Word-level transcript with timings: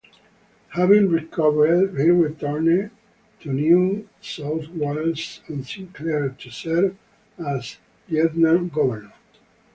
Having 0.69 1.09
recovered, 1.11 1.95
he 1.95 2.09
returned 2.09 2.89
to 3.39 3.53
New 3.53 4.09
South 4.19 4.67
Wales 4.69 5.41
on 5.47 5.61
"Sinclair" 5.63 6.29
to 6.29 6.49
serve 6.49 6.97
as 7.37 7.77
Lieutenant-Governor. 8.09 9.13